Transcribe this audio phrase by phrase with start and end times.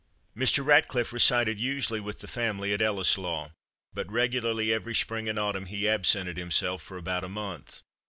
[0.35, 0.65] Mr.
[0.65, 3.51] Ratcliffe resided usually with the family at Ellieslaw,
[3.93, 7.81] but regularly every spring and autumn he absented himself for about a month.